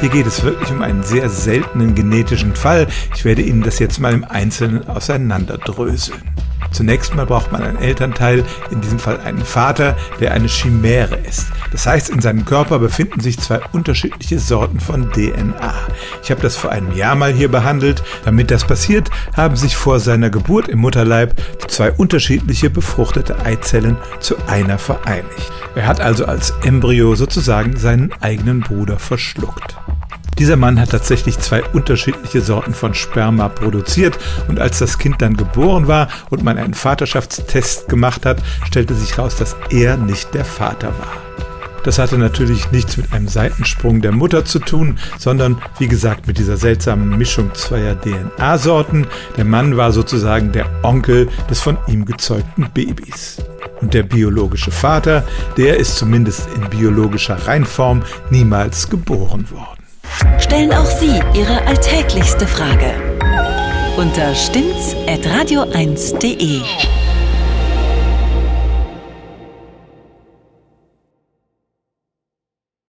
[0.00, 2.86] Hier geht es wirklich um einen sehr seltenen genetischen Fall.
[3.14, 6.22] Ich werde Ihnen das jetzt mal im Einzelnen auseinanderdröseln.
[6.72, 11.48] Zunächst mal braucht man einen Elternteil, in diesem Fall einen Vater, der eine Chimäre ist.
[11.72, 15.74] Das heißt, in seinem Körper befinden sich zwei unterschiedliche Sorten von DNA.
[16.22, 18.02] Ich habe das vor einem Jahr mal hier behandelt.
[18.24, 21.34] Damit das passiert, haben sich vor seiner Geburt im Mutterleib
[21.68, 25.52] zwei unterschiedliche befruchtete Eizellen zu einer vereinigt.
[25.74, 29.76] Er hat also als Embryo sozusagen seinen eigenen Bruder verschluckt.
[30.40, 35.36] Dieser Mann hat tatsächlich zwei unterschiedliche Sorten von Sperma produziert und als das Kind dann
[35.36, 40.46] geboren war und man einen Vaterschaftstest gemacht hat, stellte sich heraus, dass er nicht der
[40.46, 41.12] Vater war.
[41.84, 46.38] Das hatte natürlich nichts mit einem Seitensprung der Mutter zu tun, sondern wie gesagt mit
[46.38, 49.08] dieser seltsamen Mischung zweier DNA-Sorten.
[49.36, 53.42] Der Mann war sozusagen der Onkel des von ihm gezeugten Babys.
[53.82, 55.22] Und der biologische Vater,
[55.58, 59.79] der ist zumindest in biologischer Reinform niemals geboren worden.
[60.38, 62.94] Stellen auch Sie Ihre alltäglichste Frage
[63.96, 66.60] unter stimmtz.radio1.de.